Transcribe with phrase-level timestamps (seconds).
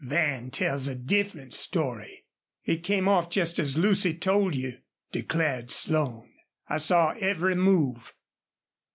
[0.19, 2.25] Van tells a different story."
[2.65, 4.79] "It came off just as Lucy told you,"
[5.11, 6.31] declared Slone.
[6.67, 8.11] "I saw every move."